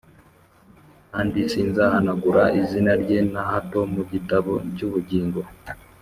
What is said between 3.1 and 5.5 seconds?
na hato mu gitabo cy’ubugingo,